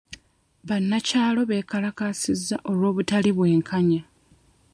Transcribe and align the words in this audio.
Bannakyalo 0.67 1.41
beekalakaasizza 1.49 2.55
olw'obutali 2.69 3.31
bwenkanya. 3.37 4.01